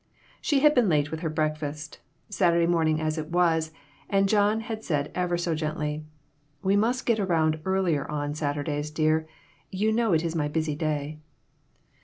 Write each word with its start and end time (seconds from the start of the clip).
She 0.41 0.61
had 0.61 0.73
been 0.73 0.89
late 0.89 1.11
with 1.11 1.19
her 1.19 1.29
breakfast, 1.29 1.99
Saturday 2.27 2.65
morning 2.65 2.99
as 2.99 3.19
it 3.19 3.29
was, 3.29 3.71
and 4.09 4.27
John 4.27 4.61
had 4.61 4.83
said 4.83 5.11
ever 5.13 5.37
so 5.37 5.53
gently 5.53 6.03
"We 6.63 6.75
must 6.75 7.05
get 7.05 7.19
around 7.19 7.59
earlier 7.65 8.09
on 8.09 8.33
Saturdays, 8.33 8.89
dear; 8.89 9.27
you 9.69 9.91
know 9.91 10.13
it 10.13 10.23
is 10.23 10.35
my 10.35 10.47
busy 10.47 10.73
day." 10.75 11.19